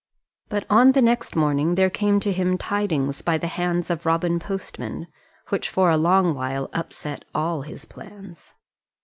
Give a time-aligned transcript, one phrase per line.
[0.49, 4.39] But on the next morning there came to him tidings by the hands of Robin
[4.39, 5.05] postman,
[5.49, 8.55] which for a long while upset all his plans.